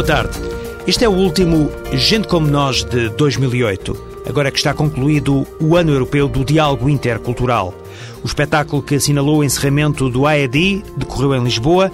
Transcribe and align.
Boa 0.00 0.06
tarde. 0.06 0.38
Este 0.86 1.04
é 1.04 1.08
o 1.08 1.12
último 1.12 1.70
Gente 1.92 2.26
Como 2.26 2.46
Nós 2.46 2.84
de 2.84 3.10
2008, 3.10 4.22
agora 4.26 4.50
que 4.50 4.56
está 4.56 4.72
concluído 4.72 5.46
o 5.60 5.76
Ano 5.76 5.92
Europeu 5.92 6.26
do 6.26 6.42
Diálogo 6.42 6.88
Intercultural. 6.88 7.79
O 8.22 8.26
espetáculo 8.26 8.82
que 8.82 8.96
assinalou 8.96 9.38
o 9.38 9.44
encerramento 9.44 10.08
do 10.08 10.26
AED 10.26 10.84
decorreu 10.96 11.34
em 11.34 11.42
Lisboa, 11.42 11.90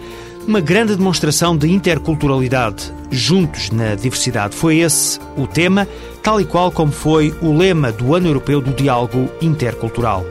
uma 0.46 0.60
grande 0.60 0.94
demonstração 0.94 1.56
de 1.56 1.70
interculturalidade, 1.72 2.92
juntos 3.10 3.70
na 3.70 3.94
diversidade. 3.94 4.54
Foi 4.54 4.78
esse 4.78 5.18
o 5.36 5.46
tema, 5.46 5.88
tal 6.22 6.40
e 6.40 6.44
qual 6.44 6.70
como 6.70 6.92
foi 6.92 7.34
o 7.42 7.52
lema 7.52 7.90
do 7.90 8.14
Ano 8.14 8.28
Europeu 8.28 8.60
do 8.60 8.72
Diálogo 8.72 9.28
Intercultural. 9.40 10.24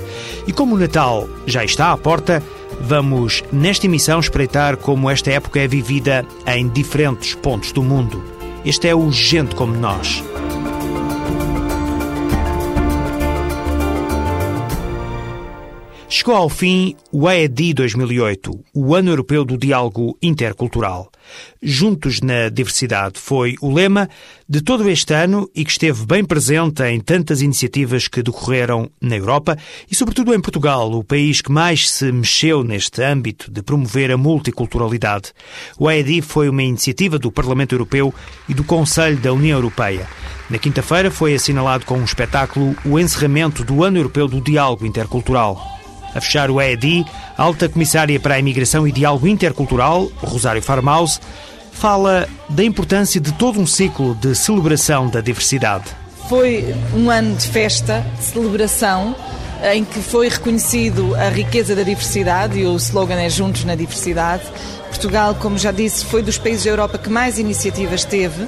E 0.47 0.53
como 0.53 0.75
o 0.75 0.79
Natal 0.79 1.27
já 1.45 1.63
está 1.63 1.91
à 1.91 1.97
porta, 1.97 2.41
Vamos, 2.79 3.43
nesta 3.51 3.85
emissão, 3.85 4.19
espreitar 4.19 4.77
como 4.77 5.09
esta 5.09 5.31
época 5.31 5.59
é 5.59 5.67
vivida 5.67 6.25
em 6.45 6.67
diferentes 6.67 7.33
pontos 7.33 7.71
do 7.71 7.81
mundo. 7.81 8.23
Este 8.63 8.87
é 8.87 8.95
o 8.95 9.11
Gente 9.11 9.55
Como 9.55 9.75
Nós. 9.75 10.23
Chegou 16.25 16.41
ao 16.41 16.49
fim 16.49 16.95
o 17.11 17.27
AED 17.27 17.75
2008, 17.75 18.59
o 18.73 18.95
Ano 18.95 19.11
Europeu 19.11 19.45
do 19.45 19.55
Diálogo 19.55 20.17
Intercultural. 20.19 21.11
Juntos 21.61 22.19
na 22.19 22.49
Diversidade 22.49 23.19
foi 23.19 23.53
o 23.61 23.71
lema 23.71 24.09
de 24.49 24.59
todo 24.59 24.89
este 24.89 25.13
ano 25.13 25.47
e 25.53 25.63
que 25.63 25.69
esteve 25.69 26.03
bem 26.03 26.25
presente 26.25 26.81
em 26.81 26.99
tantas 26.99 27.43
iniciativas 27.43 28.07
que 28.07 28.23
decorreram 28.23 28.89
na 28.99 29.15
Europa 29.15 29.55
e, 29.87 29.93
sobretudo, 29.93 30.33
em 30.33 30.41
Portugal, 30.41 30.91
o 30.93 31.03
país 31.03 31.41
que 31.41 31.51
mais 31.51 31.91
se 31.91 32.11
mexeu 32.11 32.63
neste 32.63 33.03
âmbito 33.03 33.51
de 33.51 33.61
promover 33.61 34.09
a 34.09 34.17
multiculturalidade. 34.17 35.31
O 35.77 35.87
AED 35.87 36.23
foi 36.23 36.49
uma 36.49 36.63
iniciativa 36.63 37.19
do 37.19 37.31
Parlamento 37.31 37.75
Europeu 37.75 38.11
e 38.49 38.53
do 38.55 38.63
Conselho 38.63 39.17
da 39.17 39.31
União 39.31 39.59
Europeia. 39.59 40.07
Na 40.49 40.57
quinta-feira 40.57 41.11
foi 41.11 41.35
assinalado 41.35 41.85
com 41.85 41.99
um 41.99 42.03
espetáculo 42.03 42.75
o 42.83 42.97
encerramento 42.99 43.63
do 43.63 43.83
Ano 43.83 43.99
Europeu 43.99 44.27
do 44.27 44.41
Diálogo 44.41 44.87
Intercultural. 44.87 45.84
A 46.15 46.21
fechar 46.21 46.49
o 46.49 46.61
EED, 46.61 47.05
a 47.37 47.43
alta 47.43 47.67
comissária 47.67 48.17
para 48.19 48.35
a 48.35 48.39
imigração 48.39 48.87
e 48.87 48.91
diálogo 48.91 49.27
intercultural, 49.27 50.09
Rosário 50.23 50.61
Farmaus, 50.61 51.19
fala 51.73 52.27
da 52.47 52.63
importância 52.63 53.19
de 53.19 53.33
todo 53.33 53.59
um 53.59 53.67
ciclo 53.67 54.15
de 54.15 54.33
celebração 54.33 55.09
da 55.09 55.19
diversidade. 55.19 55.83
Foi 56.29 56.73
um 56.95 57.09
ano 57.11 57.35
de 57.35 57.47
festa, 57.49 58.03
de 58.17 58.23
celebração, 58.23 59.13
em 59.73 59.83
que 59.83 59.99
foi 59.99 60.29
reconhecido 60.29 61.13
a 61.15 61.29
riqueza 61.29 61.75
da 61.75 61.83
diversidade 61.83 62.59
e 62.59 62.65
o 62.65 62.75
slogan 62.77 63.15
é 63.15 63.29
Juntos 63.29 63.65
na 63.65 63.75
Diversidade. 63.75 64.43
Portugal, 64.89 65.35
como 65.35 65.57
já 65.57 65.71
disse, 65.71 66.05
foi 66.05 66.23
dos 66.23 66.37
países 66.37 66.63
da 66.63 66.71
Europa 66.71 66.97
que 66.97 67.09
mais 67.09 67.37
iniciativas 67.37 68.05
teve 68.05 68.47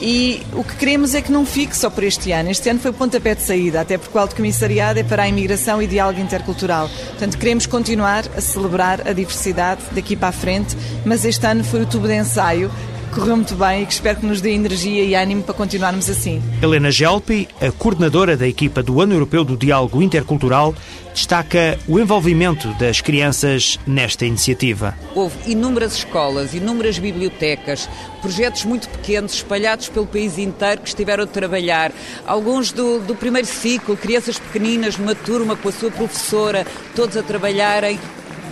e 0.00 0.42
o 0.52 0.62
que 0.62 0.76
queremos 0.76 1.14
é 1.14 1.22
que 1.22 1.32
não 1.32 1.46
fique 1.46 1.76
só 1.76 1.88
por 1.88 2.04
este 2.04 2.32
ano. 2.32 2.50
Este 2.50 2.68
ano 2.68 2.78
foi 2.78 2.90
o 2.90 2.94
pontapé 2.94 3.34
de 3.34 3.42
saída, 3.42 3.80
até 3.80 3.96
porque 3.96 4.16
o 4.16 4.20
Alto 4.20 4.36
Comissariado 4.36 4.98
é 4.98 5.02
para 5.02 5.22
a 5.22 5.28
imigração 5.28 5.80
e 5.80 5.86
diálogo 5.86 6.20
intercultural. 6.20 6.88
Portanto, 6.88 7.38
queremos 7.38 7.66
continuar 7.66 8.24
a 8.36 8.40
celebrar 8.40 9.08
a 9.08 9.12
diversidade 9.12 9.82
daqui 9.92 10.14
para 10.14 10.28
a 10.28 10.32
frente, 10.32 10.76
mas 11.04 11.24
este 11.24 11.46
ano 11.46 11.64
foi 11.64 11.82
o 11.82 11.86
tubo 11.86 12.06
de 12.06 12.14
ensaio 12.14 12.70
correu 13.16 13.36
muito 13.36 13.54
bem 13.54 13.82
e 13.82 13.86
que 13.86 13.94
espero 13.94 14.20
que 14.20 14.26
nos 14.26 14.42
dê 14.42 14.52
energia 14.52 15.02
e 15.02 15.14
ânimo 15.14 15.42
para 15.42 15.54
continuarmos 15.54 16.10
assim. 16.10 16.42
Helena 16.62 16.90
Gelpi, 16.90 17.48
a 17.60 17.72
coordenadora 17.72 18.36
da 18.36 18.46
equipa 18.46 18.82
do 18.82 19.00
Ano 19.00 19.14
Europeu 19.14 19.42
do 19.42 19.56
Diálogo 19.56 20.02
Intercultural, 20.02 20.74
destaca 21.14 21.78
o 21.88 21.98
envolvimento 21.98 22.68
das 22.74 23.00
crianças 23.00 23.80
nesta 23.86 24.26
iniciativa. 24.26 24.94
Houve 25.14 25.50
inúmeras 25.50 25.94
escolas, 25.94 26.52
inúmeras 26.52 26.98
bibliotecas, 26.98 27.88
projetos 28.20 28.66
muito 28.66 28.86
pequenos 28.90 29.32
espalhados 29.32 29.88
pelo 29.88 30.06
país 30.06 30.36
inteiro 30.36 30.82
que 30.82 30.88
estiveram 30.88 31.24
a 31.24 31.26
trabalhar. 31.26 31.92
Alguns 32.26 32.70
do, 32.70 32.98
do 33.00 33.14
primeiro 33.14 33.48
ciclo, 33.48 33.96
crianças 33.96 34.38
pequeninas 34.38 34.98
numa 34.98 35.14
turma 35.14 35.56
com 35.56 35.70
a 35.70 35.72
sua 35.72 35.90
professora, 35.90 36.66
todos 36.94 37.16
a 37.16 37.22
trabalharem 37.22 37.98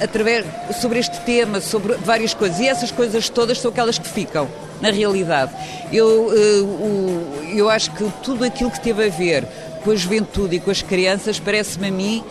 através, 0.01 0.45
sobre 0.81 0.99
este 0.99 1.21
tema, 1.21 1.61
sobre 1.61 1.95
várias 1.95 2.35
coisas. 2.35 2.59
E 2.61 2.69
essas 2.69 2.91
coisas 2.91 3.29
todas 3.29 3.59
são 3.59 3.71
aquelas 3.71 3.99
que 3.99 4.09
ficam, 4.09 4.49
na 4.85 4.91
realidade. 4.91 5.51
Eu, 5.91 6.31
eh, 6.31 7.59
eu 7.59 7.71
acho 7.71 7.91
que 7.93 8.05
tudo 8.23 8.45
aquilo 8.45 8.71
que 8.71 8.81
teve 8.81 9.07
a 9.07 9.09
ver 9.09 9.45
com 9.83 9.91
a 9.91 9.97
juventude 9.97 10.57
e 10.57 10.61
com 10.61 10.71
as 10.71 10.83
crianças, 10.83 11.41
parece-me 11.41 11.89
a 11.89 11.91
mim, 11.91 12.23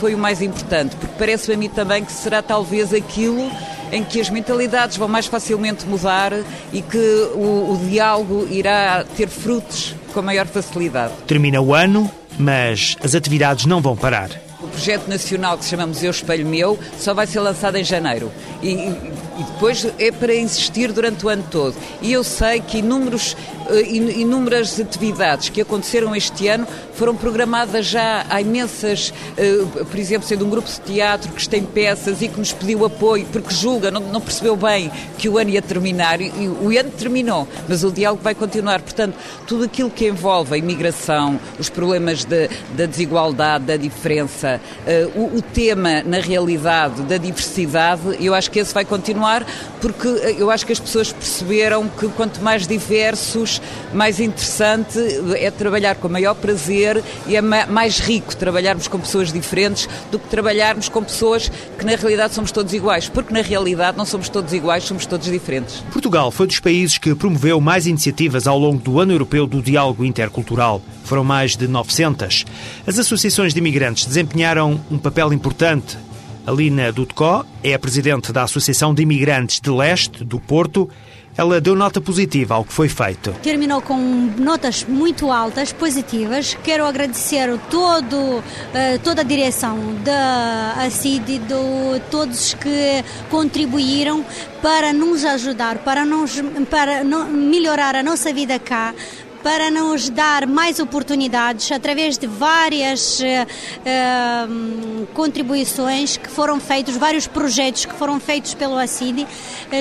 foi 0.00 0.14
o 0.14 0.18
mais 0.18 0.42
importante, 0.42 0.96
porque 0.96 1.14
parece-me 1.16 1.54
a 1.54 1.58
mim 1.58 1.68
também 1.68 2.04
que 2.04 2.10
será 2.10 2.42
talvez 2.42 2.92
aquilo 2.92 3.48
em 3.92 4.02
que 4.02 4.20
as 4.20 4.28
mentalidades 4.28 4.96
vão 4.96 5.06
mais 5.06 5.26
facilmente 5.26 5.86
mudar 5.86 6.32
e 6.72 6.82
que 6.82 6.98
o, 7.34 7.72
o 7.72 7.80
diálogo 7.88 8.48
irá 8.50 9.04
ter 9.16 9.28
frutos 9.28 9.94
com 10.12 10.22
maior 10.22 10.46
facilidade. 10.46 11.12
Termina 11.28 11.60
o 11.60 11.74
ano, 11.74 12.10
mas 12.38 12.96
as 13.04 13.14
atividades 13.14 13.66
não 13.66 13.80
vão 13.80 13.96
parar. 13.96 14.30
Projeto 14.80 15.08
nacional 15.08 15.58
que 15.58 15.66
chamamos 15.66 16.02
Eu 16.02 16.10
Espelho 16.10 16.46
Meu 16.46 16.78
só 16.98 17.12
vai 17.12 17.26
ser 17.26 17.40
lançado 17.40 17.76
em 17.76 17.84
janeiro. 17.84 18.32
E, 18.62 18.70
e, 18.70 19.44
depois 19.52 19.86
é 19.98 20.10
para 20.10 20.34
insistir 20.34 20.90
durante 20.90 21.26
o 21.26 21.28
ano 21.28 21.44
todo. 21.50 21.76
E 22.00 22.10
eu 22.10 22.24
sei 22.24 22.60
que 22.60 22.78
inúmeros, 22.78 23.36
eh, 23.68 23.82
inúmeras 23.82 24.80
atividades 24.80 25.50
que 25.50 25.60
aconteceram 25.60 26.16
este 26.16 26.48
ano 26.48 26.66
foram 27.00 27.16
programadas 27.16 27.86
já. 27.86 28.26
Há 28.28 28.42
imensas, 28.42 29.10
eh, 29.38 29.64
por 29.90 29.98
exemplo, 29.98 30.28
sendo 30.28 30.44
um 30.44 30.50
grupo 30.50 30.68
de 30.68 30.80
teatro 30.82 31.32
que 31.32 31.48
tem 31.48 31.62
peças 31.62 32.20
e 32.20 32.28
que 32.28 32.38
nos 32.38 32.52
pediu 32.52 32.84
apoio 32.84 33.24
porque 33.32 33.54
julga, 33.54 33.90
não, 33.90 34.20
percebeu 34.20 34.54
bem 34.54 34.92
que 35.16 35.26
o 35.26 35.38
ano 35.38 35.48
ia 35.48 35.62
terminar. 35.62 36.20
E 36.20 36.30
o 36.46 36.68
ano 36.78 36.90
terminou, 36.90 37.48
mas 37.66 37.82
o 37.84 37.90
diálogo 37.90 38.22
vai 38.22 38.34
continuar. 38.34 38.82
Portanto, 38.82 39.14
tudo 39.46 39.64
aquilo 39.64 39.88
que 39.88 40.08
envolve 40.08 40.54
a 40.54 40.58
imigração, 40.58 41.40
os 41.58 41.70
problemas 41.70 42.22
de, 42.26 42.50
da 42.76 42.84
desigualdade, 42.84 43.64
da 43.64 43.78
diferença, 43.78 44.60
uh, 44.86 45.18
o, 45.18 45.38
o, 45.38 45.42
tema, 45.42 46.02
na 46.02 46.18
realidade, 46.18 47.00
da 47.04 47.16
diversidade, 47.16 48.02
eu 48.20 48.34
acho 48.34 48.50
que 48.50 48.58
esse 48.58 48.74
vai 48.74 48.84
continuar, 48.84 49.46
porque 49.80 50.06
uh, 50.06 50.18
eu 50.36 50.50
acho 50.50 50.66
que 50.66 50.72
as 50.72 50.80
pessoas 50.80 51.10
perceberam 51.10 51.88
que 51.88 52.08
quanto 52.08 52.42
mais 52.42 52.66
diversos, 52.66 53.62
mais 53.90 54.20
interessante 54.20 54.98
é 55.36 55.50
trabalhar 55.50 55.94
com 55.94 56.10
maior 56.10 56.34
prazer 56.34 56.89
e 57.26 57.36
é 57.36 57.42
ma 57.42 57.66
mais 57.66 57.98
rico 57.98 58.34
trabalharmos 58.36 58.88
com 58.88 58.98
pessoas 58.98 59.32
diferentes 59.32 59.88
do 60.10 60.18
que 60.18 60.28
trabalharmos 60.28 60.88
com 60.88 61.02
pessoas 61.02 61.50
que 61.78 61.84
na 61.84 61.94
realidade 61.94 62.34
somos 62.34 62.50
todos 62.50 62.72
iguais, 62.72 63.08
porque 63.08 63.32
na 63.32 63.42
realidade 63.42 63.96
não 63.96 64.04
somos 64.04 64.28
todos 64.28 64.52
iguais, 64.52 64.84
somos 64.84 65.06
todos 65.06 65.30
diferentes. 65.30 65.82
Portugal 65.92 66.30
foi 66.30 66.46
dos 66.46 66.60
países 66.60 66.98
que 66.98 67.14
promoveu 67.14 67.60
mais 67.60 67.86
iniciativas 67.86 68.46
ao 68.46 68.58
longo 68.58 68.78
do 68.78 69.00
Ano 69.00 69.12
Europeu 69.12 69.46
do 69.46 69.62
Diálogo 69.62 70.04
Intercultural. 70.04 70.82
Foram 71.04 71.24
mais 71.24 71.56
de 71.56 71.66
900. 71.66 72.44
As 72.86 72.98
associações 72.98 73.52
de 73.52 73.58
imigrantes 73.58 74.06
desempenharam 74.06 74.80
um 74.90 74.98
papel 74.98 75.32
importante. 75.32 75.98
Alina 76.46 76.90
Dutko 76.90 77.44
é 77.62 77.74
a 77.74 77.78
presidente 77.78 78.32
da 78.32 78.42
Associação 78.42 78.94
de 78.94 79.02
Imigrantes 79.02 79.60
de 79.60 79.70
Leste, 79.70 80.24
do 80.24 80.40
Porto. 80.40 80.88
Ela 81.36 81.60
deu 81.60 81.74
nota 81.74 82.00
positiva 82.00 82.54
ao 82.54 82.64
que 82.64 82.72
foi 82.72 82.88
feito. 82.88 83.32
Terminou 83.42 83.80
com 83.80 83.96
notas 84.36 84.84
muito 84.84 85.30
altas, 85.30 85.72
positivas. 85.72 86.56
Quero 86.62 86.84
agradecer 86.84 87.58
todo, 87.70 88.42
eh, 88.74 88.98
toda 88.98 89.22
a 89.22 89.24
direção 89.24 89.78
da 90.04 90.74
ACID, 90.84 91.38
de 91.38 92.00
todos 92.10 92.54
que 92.54 93.04
contribuíram 93.30 94.24
para 94.60 94.92
nos 94.92 95.24
ajudar, 95.24 95.78
para, 95.78 96.04
nos, 96.04 96.40
para 96.68 97.04
melhorar 97.04 97.94
a 97.96 98.02
nossa 98.02 98.32
vida 98.32 98.58
cá, 98.58 98.94
para 99.42 99.70
nos 99.70 100.08
dar 100.10 100.46
mais 100.46 100.78
oportunidades 100.78 101.70
através 101.72 102.18
de 102.18 102.26
várias 102.26 103.20
uh, 103.20 103.24
uh, 103.24 105.06
contribuições 105.14 106.16
que 106.16 106.28
foram 106.28 106.60
feitos, 106.60 106.96
vários 106.96 107.26
projetos 107.26 107.86
que 107.86 107.94
foram 107.94 108.20
feitos 108.20 108.54
pelo 108.54 108.76
ACID, 108.76 109.22
uh, 109.22 109.26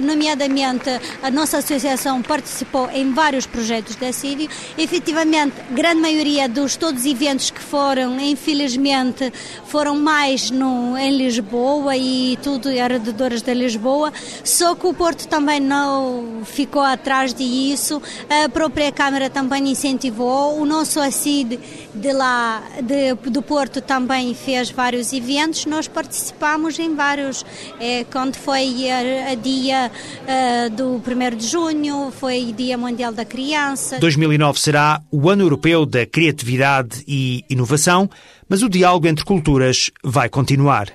nomeadamente 0.01 0.89
a 1.21 1.29
nossa 1.29 1.57
associação 1.57 2.21
participou 2.21 2.89
em 2.91 3.11
vários 3.13 3.45
projetos 3.45 3.95
da 3.95 4.07
ACID. 4.07 4.49
Efetivamente, 4.77 5.55
grande 5.71 6.01
maioria 6.01 6.47
dos 6.47 6.77
todos 6.77 7.01
os 7.01 7.05
eventos 7.05 7.51
que 7.51 7.61
foram, 7.61 8.19
infelizmente, 8.19 9.31
foram 9.65 9.95
mais 9.97 10.49
no, 10.51 10.97
em 10.97 11.17
Lisboa 11.17 11.97
e 11.97 12.37
tudo 12.41 12.69
arredores 12.69 13.41
de 13.41 13.53
Lisboa, 13.53 14.13
só 14.43 14.73
que 14.75 14.87
o 14.87 14.93
Porto 14.93 15.27
também 15.27 15.59
não 15.59 16.43
ficou 16.45 16.81
atrás 16.81 17.33
disso, 17.33 18.01
a 18.29 18.47
própria 18.47 18.91
Câmara 18.91 19.29
também 19.29 19.48
também 19.49 19.71
incentivou. 19.71 20.61
O 20.61 20.65
nosso 20.65 20.99
ACID 20.99 21.59
de 21.95 22.13
lá, 22.13 22.61
de, 22.83 23.15
do 23.31 23.41
Porto, 23.41 23.81
também 23.81 24.35
fez 24.35 24.69
vários 24.69 25.11
eventos. 25.11 25.65
Nós 25.65 25.87
participamos 25.87 26.77
em 26.77 26.95
vários, 26.95 27.43
é, 27.79 28.03
quando 28.03 28.35
foi 28.35 28.89
a, 28.91 29.31
a 29.31 29.35
dia 29.35 29.91
uh, 29.91 30.69
do 30.69 30.97
1 30.97 31.35
de 31.35 31.47
junho, 31.47 32.13
foi 32.19 32.53
Dia 32.55 32.77
Mundial 32.77 33.11
da 33.11 33.25
Criança. 33.25 33.97
2009 33.99 34.59
será 34.59 35.01
o 35.11 35.27
Ano 35.29 35.41
Europeu 35.41 35.83
da 35.85 36.05
Criatividade 36.05 37.03
e 37.07 37.43
Inovação, 37.49 38.07
mas 38.47 38.61
o 38.61 38.69
diálogo 38.69 39.07
entre 39.07 39.25
culturas 39.25 39.89
vai 40.03 40.29
continuar. 40.29 40.91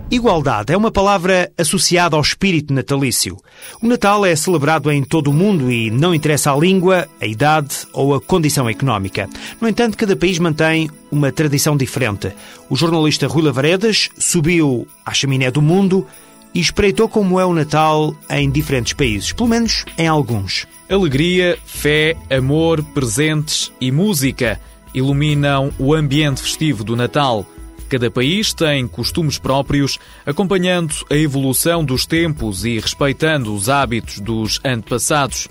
Igualdade 0.10 0.72
é 0.72 0.78
uma 0.78 0.90
palavra 0.90 1.52
associada 1.58 2.16
ao 2.16 2.22
espírito 2.22 2.74
natalício. 2.74 3.36
O 3.82 3.88
Natal 3.88 4.26
é 4.26 4.34
celebrado 4.38 4.90
em 4.90 5.04
todo 5.04 5.30
o 5.30 5.34
mundo 5.34 5.70
e 5.70 5.92
não 5.92 6.16
interessa 6.16 6.54
a 6.54 6.56
língua, 6.56 7.10
a 7.20 7.26
idade 7.26 7.86
ou 7.92 8.16
a 8.16 8.22
condição 8.22 8.70
económica. 8.70 9.28
No 9.60 9.68
entanto, 9.68 9.98
cada 9.98 10.16
país 10.16 10.40
mantém 10.40 10.90
uma 11.12 11.30
tradição 11.30 11.76
diferente. 11.76 12.32
O 12.70 12.76
jornalista 12.78 13.28
Rui 13.28 13.44
Lavaredas 13.44 14.08
subiu 14.18 14.88
à 15.06 15.14
chaminé 15.14 15.52
do 15.52 15.62
mundo 15.62 16.08
e 16.54 16.62
espreitou 16.62 17.10
como 17.10 17.38
é 17.38 17.46
o 17.46 17.54
Natal 17.54 18.16
em 18.30 18.50
diferentes 18.50 18.94
países, 18.94 19.34
pelo 19.34 19.50
menos 19.50 19.84
em 19.98 20.08
alguns. 20.08 20.66
Alegria, 20.90 21.58
fé, 21.66 22.16
amor, 22.30 22.82
presentes 22.82 23.74
e 23.82 23.92
música 23.92 24.58
iluminam 24.94 25.70
o 25.78 25.94
ambiente 25.94 26.42
festivo 26.42 26.82
do 26.82 26.96
Natal. 26.96 27.46
Cada 27.90 28.12
país 28.12 28.54
tem 28.54 28.86
costumes 28.88 29.38
próprios, 29.38 29.98
acompanhando 30.26 30.94
a 31.10 31.16
evolução 31.16 31.86
dos 31.86 32.06
tempos 32.06 32.66
e 32.66 32.80
respeitando 32.80 33.54
os 33.54 33.70
hábitos 33.70 34.20
dos 34.20 34.60
antepassados. 34.64 35.48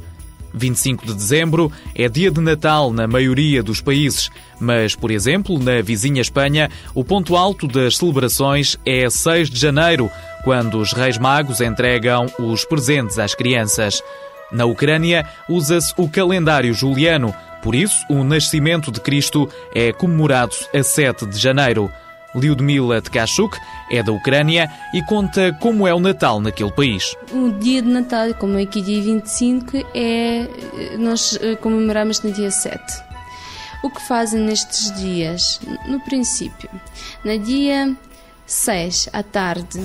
25 0.52 1.06
de 1.06 1.14
dezembro 1.14 1.70
é 1.94 2.08
dia 2.08 2.30
de 2.30 2.40
Natal 2.40 2.92
na 2.92 3.06
maioria 3.06 3.62
dos 3.62 3.80
países, 3.80 4.30
mas, 4.58 4.94
por 4.94 5.10
exemplo, 5.10 5.58
na 5.58 5.82
vizinha 5.82 6.20
Espanha, 6.20 6.70
o 6.94 7.04
ponto 7.04 7.36
alto 7.36 7.66
das 7.66 7.96
celebrações 7.96 8.78
é 8.84 9.08
6 9.08 9.50
de 9.50 9.58
janeiro, 9.58 10.10
quando 10.44 10.78
os 10.78 10.92
Reis 10.92 11.18
Magos 11.18 11.60
entregam 11.60 12.26
os 12.38 12.64
presentes 12.64 13.18
às 13.18 13.34
crianças. 13.34 14.02
Na 14.50 14.64
Ucrânia, 14.64 15.26
usa-se 15.48 15.92
o 15.96 16.08
calendário 16.08 16.72
juliano, 16.72 17.34
por 17.62 17.74
isso, 17.74 18.04
o 18.08 18.22
nascimento 18.22 18.92
de 18.92 19.00
Cristo 19.00 19.48
é 19.74 19.92
comemorado 19.92 20.54
a 20.72 20.82
7 20.82 21.26
de 21.26 21.38
janeiro. 21.38 21.90
Lyudmila 22.36 23.00
Tkachuk 23.00 23.58
é 23.90 24.02
da 24.02 24.12
Ucrânia 24.12 24.70
e 24.92 25.02
conta 25.02 25.52
como 25.60 25.86
é 25.86 25.94
o 25.94 26.00
Natal 26.00 26.40
naquele 26.40 26.70
país. 26.70 27.14
O 27.32 27.50
dia 27.50 27.80
de 27.80 27.88
Natal, 27.88 28.34
como 28.34 28.58
é 28.58 28.62
aqui 28.62 28.82
dia 28.82 29.02
25, 29.02 29.76
é, 29.94 30.46
nós 30.98 31.38
eh, 31.40 31.56
comemoramos 31.56 32.22
no 32.22 32.30
dia 32.30 32.50
7. 32.50 32.78
O 33.82 33.90
que 33.90 34.00
fazem 34.06 34.40
nestes 34.40 34.92
dias? 34.92 35.60
No 35.86 36.00
princípio, 36.00 36.68
no 37.24 37.38
dia 37.38 37.96
6 38.46 39.08
à 39.12 39.22
tarde, 39.22 39.80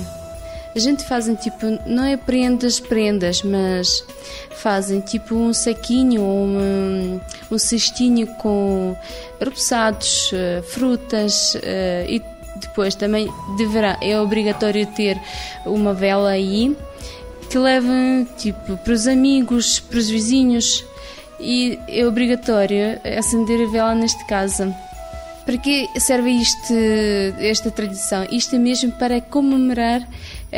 a 0.76 0.80
gente 0.80 1.04
fazem 1.04 1.36
tipo, 1.36 1.66
não 1.86 2.04
é 2.06 2.16
prendas, 2.16 2.80
prendas, 2.80 3.44
mas 3.44 4.04
fazem 4.52 5.02
tipo 5.02 5.36
um 5.36 5.54
saquinho 5.54 6.22
ou 6.22 6.46
um, 6.46 7.20
um 7.52 7.58
cestinho 7.58 8.28
com 8.38 8.96
repousados, 9.40 10.32
eh, 10.34 10.62
frutas 10.62 11.56
uh, 11.56 12.10
e 12.10 12.22
depois 12.62 12.96
também 12.96 13.30
deverá, 13.58 13.98
é 14.02 14.20
obrigatório 14.20 14.86
ter 14.86 15.20
uma 15.66 15.94
vela 15.94 16.30
aí 16.30 16.76
que 17.50 17.58
leva 17.58 17.92
tipo 18.38 18.78
para 18.78 18.94
os 18.94 19.08
amigos, 19.08 19.80
para 19.80 20.00
os 20.00 20.10
vizinhos 20.10 20.86
e 21.40 21.78
é 21.88 22.08
obrigatório 22.08 23.00
acender 23.18 23.68
a 23.68 23.70
vela 23.70 23.96
neste 23.96 24.26
caso. 24.26 24.74
Para 25.46 25.58
que 25.58 25.90
serve 26.00 26.30
isto, 26.30 26.72
esta 27.40 27.72
tradição? 27.72 28.26
Isto 28.32 28.56
é 28.56 28.60
mesmo 28.60 28.92
para 28.92 29.20
comemorar, 29.20 30.08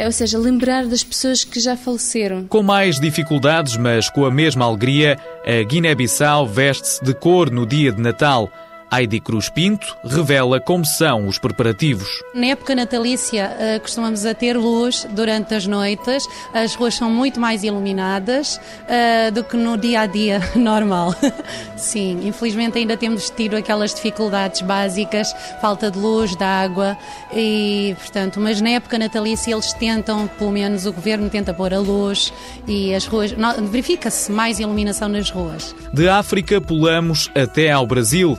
ou 0.05 0.11
seja, 0.11 0.37
lembrar 0.37 0.85
das 0.85 1.03
pessoas 1.03 1.43
que 1.45 1.59
já 1.59 1.77
faleceram. 1.77 2.45
Com 2.47 2.61
mais 2.61 2.99
dificuldades, 2.99 3.77
mas 3.77 4.09
com 4.09 4.25
a 4.25 4.31
mesma 4.31 4.65
alegria, 4.65 5.17
a 5.45 5.63
Guiné-Bissau 5.63 6.45
veste-se 6.45 7.03
de 7.03 7.13
cor 7.13 7.49
no 7.49 7.65
dia 7.65 7.93
de 7.93 8.01
Natal. 8.01 8.51
Heidi 8.93 9.19
Cruz 9.19 9.49
Pinto 9.49 9.97
revela 10.03 10.59
como 10.59 10.85
são 10.85 11.27
os 11.27 11.39
preparativos. 11.39 12.07
Na 12.35 12.47
época 12.47 12.75
natalícia 12.75 13.55
eh, 13.59 13.79
costumamos 13.79 14.23
a 14.23 14.35
ter 14.35 14.55
luz 14.55 15.07
durante 15.09 15.55
as 15.55 15.65
noites, 15.65 16.29
as 16.53 16.75
ruas 16.75 16.93
são 16.93 17.09
muito 17.09 17.39
mais 17.39 17.63
iluminadas 17.63 18.57
uh, 18.57 19.31
do 19.31 19.43
que 19.43 19.57
no 19.57 19.77
dia 19.77 20.01
a 20.01 20.05
dia 20.05 20.39
normal. 20.55 21.15
Sim, 21.75 22.27
infelizmente 22.27 22.77
ainda 22.77 22.95
temos 22.95 23.31
tido 23.31 23.55
aquelas 23.55 23.95
dificuldades 23.95 24.61
básicas, 24.61 25.33
falta 25.59 25.89
de 25.89 25.97
luz, 25.97 26.35
de 26.35 26.43
água 26.43 26.95
e, 27.33 27.95
portanto, 27.97 28.39
mas 28.39 28.61
na 28.61 28.69
época 28.69 28.99
natalícia 28.99 29.53
eles 29.53 29.73
tentam, 29.73 30.27
pelo 30.27 30.51
menos 30.51 30.85
o 30.85 30.93
governo 30.93 31.29
tenta 31.31 31.51
pôr 31.51 31.73
a 31.73 31.79
luz 31.79 32.31
e 32.67 32.93
as 32.93 33.07
ruas, 33.07 33.33
verifica-se 33.71 34.31
mais 34.31 34.59
iluminação 34.59 35.09
nas 35.09 35.31
ruas. 35.31 35.75
De 35.91 36.07
África 36.07 36.61
pulamos 36.61 37.31
até 37.33 37.71
ao 37.71 37.87
Brasil. 37.87 38.37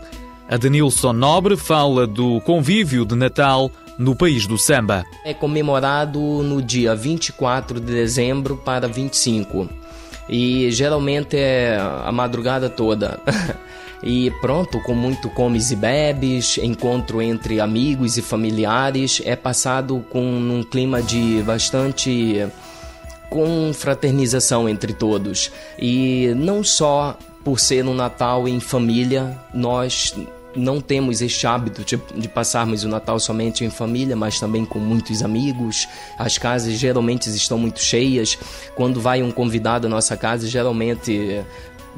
A 0.49 0.57
Denilson 0.59 1.15
Nobre 1.15 1.57
fala 1.57 2.07
do 2.07 2.41
convívio 2.43 3.07
de 3.07 3.15
Natal 3.15 3.71
no 3.99 4.15
país 4.15 4.47
do 4.47 4.59
samba. 4.59 5.03
É 5.25 5.33
comemorado 5.33 6.21
no 6.21 6.61
dia 6.61 6.95
24 6.95 7.81
de 7.81 7.93
dezembro 7.93 8.57
para 8.57 8.87
25 8.87 9.69
e 10.29 10.71
geralmente 10.71 11.37
é 11.37 11.79
a 11.79 12.13
madrugada 12.13 12.69
toda. 12.69 13.21
E 14.07 14.31
pronto, 14.43 14.81
com 14.81 14.95
muito 14.95 15.31
comes 15.31 15.71
e 15.71 15.77
bebes, 15.77 16.59
encontro 16.59 17.23
entre 17.23 17.59
amigos 17.59 18.19
e 18.19 18.23
familiares, 18.23 19.23
é 19.25 19.35
passado 19.35 20.05
com 20.11 20.21
um 20.21 20.63
clima 20.63 21.01
de 21.01 21.43
bastante 21.43 22.47
confraternização 23.31 24.69
entre 24.69 24.93
todos. 24.93 25.51
E 25.79 26.35
não 26.37 26.63
só 26.63 27.17
por 27.45 27.61
ser 27.61 27.85
um 27.85 27.95
Natal 27.95 28.49
em 28.49 28.59
família, 28.59 29.39
nós 29.53 30.15
não 30.57 30.81
temos 30.81 31.21
este 31.21 31.47
hábito 31.47 31.85
de, 31.85 32.01
de, 32.17 32.29
passarmos 32.29 32.85
o 32.85 32.89
Natal 32.89 33.19
somente 33.19 33.65
em 33.65 33.71
família, 33.71 34.17
mas 34.17 34.39
também 34.41 34.65
com 34.65 34.79
muitos 34.79 35.23
amigos. 35.23 35.87
As 36.19 36.39
casas 36.39 36.75
geralmente 36.75 37.29
estão 37.29 37.59
muito 37.59 37.81
cheias. 37.81 38.39
Quando 38.75 39.01
vai 39.01 39.23
um 39.23 39.31
convidado 39.31 39.87
à 39.87 39.91
nossa 39.91 40.17
casa, 40.17 40.47
geralmente 40.47 41.45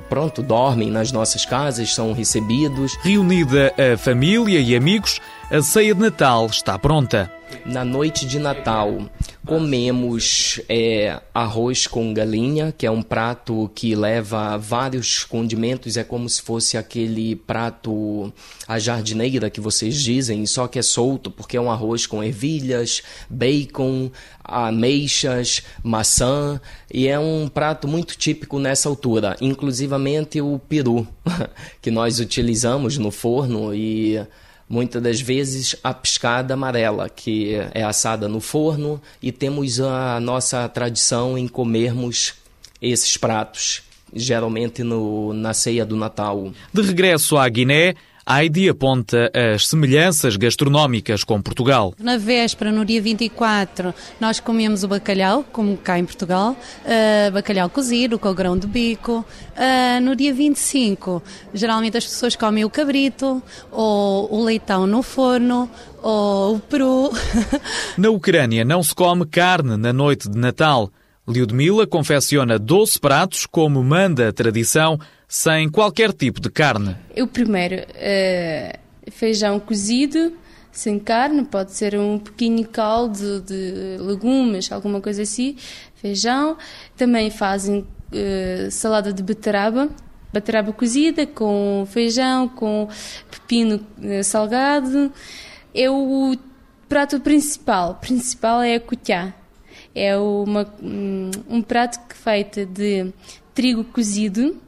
pronto, 0.08 0.42
dormem 0.42 0.90
nas 0.90 1.12
nossas 1.12 1.44
casas, 1.44 1.94
são 1.94 2.12
recebidos. 2.12 2.96
Reunida 3.02 3.72
a 3.76 3.96
família 3.96 4.60
e 4.60 4.74
amigos, 4.74 5.20
a 5.48 5.62
ceia 5.62 5.94
de 5.94 6.00
Natal 6.00 6.46
está 6.46 6.76
pronta. 6.76 7.30
Na 7.64 7.84
noite 7.84 8.26
de 8.26 8.40
Natal, 8.40 9.08
comemos 9.46 10.60
é, 10.68 11.20
arroz 11.32 11.86
com 11.86 12.12
galinha, 12.12 12.74
que 12.76 12.84
é 12.84 12.90
um 12.90 13.02
prato 13.02 13.70
que 13.72 13.94
leva 13.94 14.58
vários 14.58 15.22
condimentos, 15.22 15.96
é 15.96 16.02
como 16.02 16.28
se 16.28 16.42
fosse 16.42 16.76
aquele 16.76 17.36
prato 17.36 18.32
a 18.66 18.78
jardineira 18.80 19.48
que 19.48 19.60
vocês 19.60 20.02
dizem, 20.02 20.44
só 20.46 20.66
que 20.66 20.80
é 20.80 20.82
solto, 20.82 21.30
porque 21.30 21.56
é 21.56 21.60
um 21.60 21.70
arroz 21.70 22.06
com 22.06 22.22
ervilhas, 22.22 23.02
bacon, 23.30 24.10
ameixas, 24.42 25.62
maçã, 25.82 26.60
e 26.92 27.06
é 27.06 27.18
um 27.18 27.48
prato 27.48 27.86
muito 27.86 28.16
típico 28.18 28.58
nessa 28.58 28.88
altura, 28.88 29.36
inclusivamente 29.40 30.40
o 30.40 30.58
peru, 30.68 31.06
que 31.80 31.92
nós 31.92 32.18
utilizamos 32.18 32.98
no 32.98 33.12
forno 33.12 33.72
e 33.72 34.20
muitas 34.68 35.02
das 35.02 35.20
vezes 35.20 35.76
a 35.82 35.94
pescada 35.94 36.54
amarela, 36.54 37.08
que 37.08 37.54
é 37.72 37.82
assada 37.82 38.28
no 38.28 38.40
forno, 38.40 39.00
e 39.22 39.30
temos 39.30 39.80
a 39.80 40.18
nossa 40.20 40.68
tradição 40.68 41.38
em 41.38 41.46
comermos 41.46 42.34
esses 42.80 43.16
pratos, 43.16 43.82
geralmente 44.12 44.82
no, 44.82 45.32
na 45.32 45.54
ceia 45.54 45.84
do 45.84 45.96
Natal. 45.96 46.52
De 46.72 46.82
regresso 46.82 47.36
à 47.36 47.48
Guiné, 47.48 47.94
Heidi 48.28 48.68
aponta 48.68 49.30
as 49.32 49.68
semelhanças 49.68 50.36
gastronómicas 50.36 51.22
com 51.22 51.40
Portugal. 51.40 51.94
Na 51.96 52.18
véspera, 52.18 52.72
no 52.72 52.84
dia 52.84 53.00
24, 53.00 53.94
nós 54.20 54.40
comemos 54.40 54.82
o 54.82 54.88
bacalhau, 54.88 55.44
como 55.52 55.76
cá 55.76 55.96
em 55.96 56.04
Portugal, 56.04 56.56
uh, 56.56 57.30
bacalhau 57.30 57.70
cozido 57.70 58.18
com 58.18 58.34
grão 58.34 58.58
de 58.58 58.66
bico. 58.66 59.24
Uh, 59.54 60.00
no 60.02 60.16
dia 60.16 60.34
25, 60.34 61.22
geralmente 61.54 61.98
as 61.98 62.04
pessoas 62.04 62.34
comem 62.34 62.64
o 62.64 62.70
cabrito, 62.70 63.40
ou 63.70 64.34
o 64.34 64.42
leitão 64.42 64.88
no 64.88 65.04
forno, 65.04 65.70
ou 66.02 66.56
o 66.56 66.58
peru. 66.58 67.12
na 67.96 68.10
Ucrânia 68.10 68.64
não 68.64 68.82
se 68.82 68.92
come 68.92 69.24
carne 69.24 69.76
na 69.76 69.92
noite 69.92 70.28
de 70.28 70.36
Natal. 70.36 70.90
Liudmila 71.28 71.86
confecciona 71.86 72.58
12 72.58 72.98
pratos, 72.98 73.46
como 73.46 73.82
manda 73.84 74.28
a 74.28 74.32
tradição, 74.32 74.98
sem 75.28 75.68
qualquer 75.68 76.12
tipo 76.12 76.40
de 76.40 76.50
carne. 76.50 76.96
O 77.16 77.26
primeiro, 77.26 77.76
uh, 77.76 79.10
feijão 79.10 79.58
cozido, 79.58 80.32
sem 80.70 80.98
carne, 80.98 81.44
pode 81.44 81.72
ser 81.72 81.98
um 81.98 82.18
pouquinho 82.18 82.66
caldo 82.68 83.40
de 83.40 83.96
legumes, 83.98 84.70
alguma 84.70 85.00
coisa 85.00 85.22
assim, 85.22 85.56
feijão. 85.94 86.56
Também 86.96 87.30
fazem 87.30 87.80
uh, 87.80 88.70
salada 88.70 89.12
de 89.12 89.22
beterraba, 89.22 89.88
beterraba 90.32 90.72
cozida 90.72 91.26
com 91.26 91.86
feijão, 91.90 92.48
com 92.48 92.88
pepino 93.30 93.84
uh, 93.98 94.22
salgado. 94.22 95.12
É 95.74 95.90
o 95.90 96.36
prato 96.88 97.20
principal. 97.20 97.96
Principal 97.96 98.62
é 98.62 98.76
a 98.76 98.80
cutiá 98.80 99.34
é 99.96 100.14
uma, 100.14 100.66
um 101.48 101.62
prato 101.62 101.98
que 102.06 102.12
é 102.12 102.16
feito 102.16 102.66
de 102.66 103.10
trigo 103.54 103.82
cozido 103.82 104.60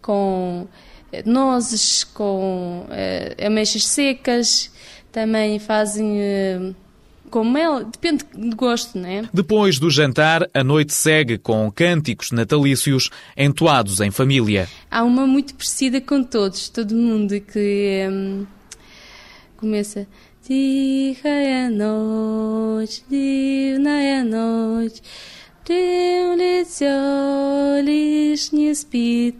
com 0.00 0.66
eh, 1.12 1.22
nozes, 1.24 2.04
com 2.04 2.86
uh, 2.88 3.46
ameixas 3.46 3.86
secas, 3.86 4.70
também 5.12 5.58
fazem 5.58 6.18
uh, 6.18 6.74
com 7.30 7.44
mel, 7.44 7.84
depende 7.84 8.24
do 8.32 8.54
gosto, 8.54 8.98
não 8.98 9.08
é? 9.08 9.28
Depois 9.32 9.78
do 9.78 9.90
jantar, 9.90 10.48
a 10.54 10.62
noite 10.62 10.92
segue 10.92 11.38
com 11.38 11.70
cânticos 11.70 12.30
natalícios 12.30 13.10
entoados 13.36 14.00
em 14.00 14.10
família. 14.10 14.68
Há 14.90 15.02
uma 15.02 15.26
muito 15.26 15.54
parecida 15.54 16.00
com 16.00 16.22
todos, 16.22 16.68
todo 16.68 16.94
mundo 16.94 17.40
que 17.40 18.06
um, 18.08 18.46
começa 19.56 20.06
Tiha 20.46 21.28
é 21.28 21.66
a 21.66 21.70
noite, 21.70 23.02
divna 23.08 24.00
é 24.00 24.18
a 24.18 24.24
noite, 24.24 25.02
teu 25.64 26.36
olhos 27.78 28.52
не 28.52 28.74
спит, 28.74 29.36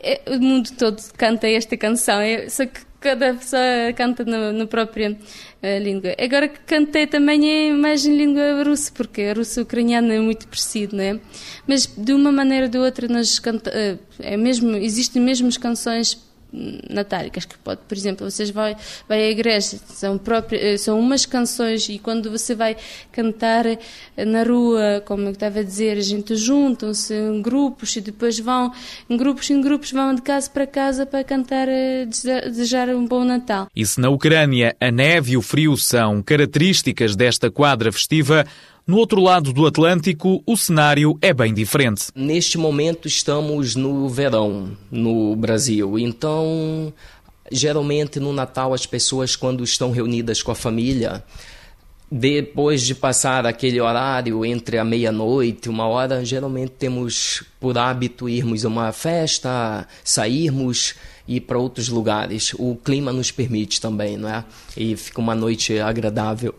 É, 0.00 0.20
o 0.28 0.40
mundo 0.40 0.70
todo 0.78 1.02
canta 1.16 1.48
esta 1.48 1.76
canção, 1.76 2.20
é, 2.20 2.48
só 2.48 2.64
que 2.64 2.80
cada 3.00 3.34
pessoa 3.34 3.62
canta 3.96 4.24
na, 4.24 4.52
na 4.52 4.66
própria 4.66 5.12
uh, 5.12 5.82
língua. 5.82 6.14
Agora 6.18 6.48
que 6.48 6.60
cantei 6.60 7.06
também 7.06 7.68
é 7.68 7.72
mais 7.72 8.04
em 8.04 8.16
língua 8.16 8.62
russa, 8.64 8.92
porque 8.92 9.22
a 9.22 9.34
russa 9.34 9.62
ucraniana 9.62 10.14
é 10.14 10.20
muito 10.20 10.46
parecido, 10.48 10.96
não 10.96 11.04
é? 11.04 11.20
Mas 11.66 11.86
de 11.86 12.12
uma 12.12 12.32
maneira 12.32 12.66
ou 12.66 12.70
de 12.70 12.78
outra 12.78 13.08
nós 13.08 13.38
canta, 13.38 13.70
uh, 13.70 13.98
é 14.20 14.36
mesmo, 14.36 14.76
existem 14.76 15.22
mesmo 15.22 15.48
as 15.48 15.56
canções 15.56 16.27
natálicas 16.52 17.44
que 17.44 17.56
pode, 17.58 17.80
por 17.86 17.96
exemplo, 17.96 18.28
vocês 18.28 18.50
vai 18.50 18.76
vai 19.08 19.20
à 19.20 19.30
igreja, 19.30 19.78
são 19.88 20.16
próprias, 20.16 20.62
eh, 20.62 20.76
são 20.78 20.98
umas 20.98 21.26
canções 21.26 21.88
e 21.88 21.98
quando 21.98 22.30
você 22.30 22.54
vai 22.54 22.76
cantar 23.12 23.66
eh, 23.66 23.78
na 24.24 24.42
rua, 24.42 25.02
como 25.04 25.24
eu 25.24 25.32
estava 25.32 25.60
a 25.60 25.62
dizer, 25.62 25.98
a 25.98 26.02
gente 26.02 26.34
juntam-se 26.36 27.14
em 27.14 27.42
grupos 27.42 27.94
e 27.96 28.00
depois 28.00 28.38
vão 28.38 28.72
em 29.08 29.16
grupos 29.16 29.50
em 29.50 29.60
grupos 29.60 29.92
vão 29.92 30.14
de 30.14 30.22
casa 30.22 30.50
para 30.50 30.66
casa 30.66 31.04
para 31.04 31.22
cantar 31.22 31.68
eh, 31.68 32.06
desejar 32.06 32.88
um 32.88 33.06
bom 33.06 33.24
Natal. 33.24 33.68
E 33.74 33.84
se 33.84 34.00
na 34.00 34.08
Ucrânia 34.08 34.74
a 34.80 34.90
neve 34.90 35.32
e 35.32 35.36
o 35.36 35.42
frio 35.42 35.76
são 35.76 36.22
características 36.22 37.14
desta 37.14 37.50
quadra 37.50 37.92
festiva, 37.92 38.46
no 38.88 38.96
outro 38.96 39.20
lado 39.20 39.52
do 39.52 39.66
Atlântico, 39.66 40.42
o 40.46 40.56
cenário 40.56 41.18
é 41.20 41.34
bem 41.34 41.52
diferente. 41.52 42.06
Neste 42.14 42.56
momento 42.56 43.06
estamos 43.06 43.76
no 43.76 44.08
verão 44.08 44.74
no 44.90 45.36
Brasil, 45.36 45.98
então 45.98 46.90
geralmente 47.52 48.18
no 48.18 48.32
Natal 48.32 48.72
as 48.72 48.86
pessoas 48.86 49.36
quando 49.36 49.62
estão 49.62 49.92
reunidas 49.92 50.42
com 50.42 50.50
a 50.50 50.54
família 50.54 51.22
depois 52.10 52.82
de 52.82 52.94
passar 52.94 53.44
aquele 53.46 53.80
horário 53.80 54.44
entre 54.44 54.78
a 54.78 54.84
meia-noite 54.84 55.66
e 55.66 55.70
uma 55.70 55.86
hora, 55.86 56.24
geralmente 56.24 56.72
temos 56.78 57.42
por 57.60 57.76
hábito 57.76 58.28
irmos 58.28 58.64
a 58.64 58.68
uma 58.68 58.92
festa, 58.92 59.86
sairmos 60.02 60.94
ir 61.28 61.40
para 61.40 61.58
outros 61.58 61.88
lugares. 61.88 62.54
O 62.54 62.74
clima 62.76 63.12
nos 63.12 63.30
permite 63.30 63.80
também, 63.80 64.16
não 64.16 64.28
é? 64.28 64.44
E 64.76 64.96
fica 64.96 65.20
uma 65.20 65.34
noite 65.34 65.78
agradável. 65.78 66.54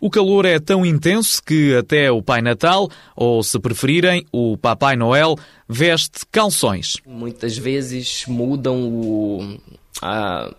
O 0.00 0.10
calor 0.10 0.44
é 0.44 0.58
tão 0.58 0.84
intenso 0.84 1.42
que 1.42 1.76
até 1.76 2.10
o 2.10 2.20
Pai 2.20 2.42
Natal, 2.42 2.90
ou 3.14 3.42
se 3.42 3.58
preferirem, 3.60 4.26
o 4.32 4.56
Papai 4.56 4.96
Noel, 4.96 5.36
veste 5.68 6.26
calções. 6.32 6.96
Muitas 7.06 7.56
vezes 7.56 8.24
mudam 8.26 8.88
o. 8.88 9.58
A, 10.02 10.52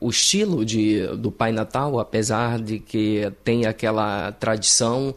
o 0.00 0.10
estilo 0.10 0.64
de, 0.64 1.06
do 1.16 1.30
Pai 1.30 1.52
Natal, 1.52 1.98
apesar 1.98 2.60
de 2.60 2.78
que 2.78 3.32
tem 3.42 3.66
aquela 3.66 4.32
tradição, 4.32 5.14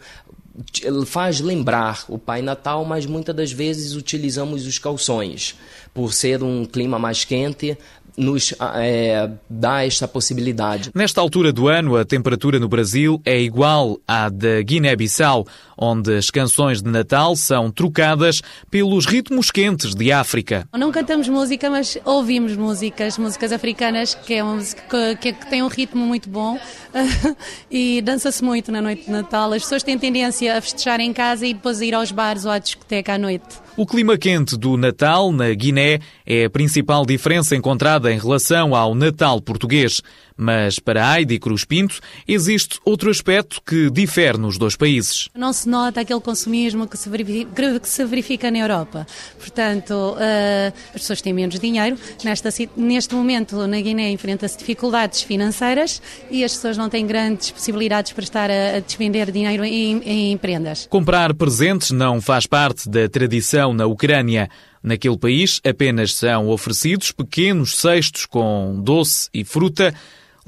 faz 1.05 1.39
lembrar 1.39 2.05
o 2.07 2.17
Pai 2.17 2.41
Natal, 2.41 2.83
mas 2.83 3.05
muitas 3.05 3.35
das 3.35 3.51
vezes 3.51 3.93
utilizamos 3.93 4.65
os 4.65 4.77
calções. 4.77 5.55
Por 5.93 6.13
ser 6.13 6.41
um 6.43 6.65
clima 6.65 6.97
mais 6.97 7.23
quente, 7.23 7.77
nos 8.17 8.53
é, 8.75 9.29
dá 9.49 9.85
esta 9.85 10.07
possibilidade. 10.07 10.91
Nesta 10.93 11.21
altura 11.21 11.51
do 11.51 11.67
ano, 11.67 11.95
a 11.95 12.05
temperatura 12.05 12.59
no 12.59 12.67
Brasil 12.67 13.21
é 13.25 13.39
igual 13.39 13.99
à 14.07 14.29
da 14.29 14.61
Guiné-Bissau, 14.61 15.45
onde 15.77 16.15
as 16.15 16.29
canções 16.29 16.81
de 16.81 16.89
Natal 16.89 17.35
são 17.35 17.71
trocadas 17.71 18.41
pelos 18.69 19.05
ritmos 19.05 19.49
quentes 19.49 19.95
de 19.95 20.11
África. 20.11 20.67
Não 20.77 20.91
cantamos 20.91 21.27
música, 21.27 21.69
mas 21.69 21.97
ouvimos 22.05 22.55
músicas, 22.55 23.17
músicas 23.17 23.51
africanas, 23.51 24.13
que 24.13 24.35
é 24.35 24.43
uma 24.43 24.55
música 24.55 25.15
que, 25.15 25.33
que 25.33 25.49
tem 25.49 25.63
um 25.63 25.67
ritmo 25.67 26.05
muito 26.05 26.29
bom 26.29 26.59
e 27.69 28.01
dança-se 28.01 28.43
muito 28.43 28.71
na 28.71 28.81
noite 28.81 29.05
de 29.05 29.11
Natal. 29.11 29.51
As 29.53 29.63
pessoas 29.63 29.83
têm 29.83 29.97
tendência 29.97 30.57
a 30.57 30.61
festejar 30.61 30.99
em 30.99 31.11
casa 31.13 31.45
e 31.45 31.53
depois 31.53 31.81
ir 31.81 31.93
aos 31.93 32.11
bares 32.11 32.45
ou 32.45 32.51
à 32.51 32.59
discoteca 32.59 33.13
à 33.13 33.17
noite. 33.17 33.61
O 33.77 33.85
clima 33.85 34.17
quente 34.17 34.57
do 34.57 34.75
Natal 34.75 35.31
na 35.31 35.53
Guiné 35.53 35.99
é 36.25 36.43
a 36.43 36.49
principal 36.49 37.05
diferença 37.05 37.55
encontrada 37.55 38.11
em 38.11 38.19
relação 38.19 38.75
ao 38.75 38.93
Natal 38.93 39.41
português. 39.41 40.01
Mas 40.43 40.79
para 40.79 41.19
Heidi 41.19 41.37
Cruz 41.37 41.63
Pinto 41.63 41.99
existe 42.27 42.79
outro 42.83 43.11
aspecto 43.11 43.61
que 43.63 43.91
difere 43.91 44.39
nos 44.39 44.57
dois 44.57 44.75
países. 44.75 45.29
Não 45.35 45.53
se 45.53 45.69
nota 45.69 46.01
aquele 46.01 46.19
consumismo 46.19 46.87
que 46.87 46.97
se 46.97 47.07
verifica, 47.09 47.79
que 47.79 47.87
se 47.87 48.03
verifica 48.05 48.49
na 48.49 48.57
Europa. 48.57 49.05
Portanto, 49.37 49.91
uh, 49.91 50.73
as 50.95 51.01
pessoas 51.01 51.21
têm 51.21 51.31
menos 51.31 51.59
dinheiro. 51.59 51.95
Nesta, 52.23 52.49
neste 52.75 53.13
momento, 53.13 53.67
na 53.67 53.79
Guiné, 53.79 54.09
enfrenta-se 54.09 54.57
dificuldades 54.57 55.21
financeiras 55.21 56.01
e 56.31 56.43
as 56.43 56.55
pessoas 56.55 56.75
não 56.75 56.89
têm 56.89 57.05
grandes 57.05 57.51
possibilidades 57.51 58.11
para 58.11 58.23
estar 58.23 58.49
a, 58.49 58.77
a 58.77 58.79
despender 58.79 59.31
dinheiro 59.31 59.63
em, 59.63 60.01
em 60.31 60.37
prendas. 60.37 60.87
Comprar 60.89 61.35
presentes 61.35 61.91
não 61.91 62.19
faz 62.19 62.47
parte 62.47 62.89
da 62.89 63.07
tradição 63.07 63.75
na 63.75 63.85
Ucrânia. 63.85 64.49
Naquele 64.81 65.19
país, 65.19 65.61
apenas 65.63 66.15
são 66.15 66.47
oferecidos 66.47 67.11
pequenos 67.11 67.75
cestos 67.75 68.25
com 68.25 68.81
doce 68.83 69.29
e 69.31 69.43
fruta 69.43 69.93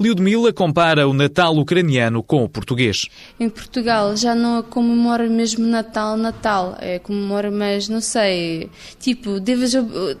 Liudmila 0.00 0.52
compara 0.52 1.06
o 1.06 1.12
Natal 1.12 1.56
ucraniano 1.56 2.22
com 2.22 2.42
o 2.42 2.48
português. 2.48 3.06
Em 3.38 3.48
Portugal 3.48 4.16
já 4.16 4.34
não 4.34 4.62
comemora 4.62 5.28
mesmo 5.28 5.64
Natal, 5.64 6.16
Natal. 6.16 6.76
É, 6.80 6.98
comemora 6.98 7.50
mais, 7.50 7.88
não 7.88 8.00
sei, 8.00 8.68
tipo, 8.98 9.38
deves, 9.38 9.72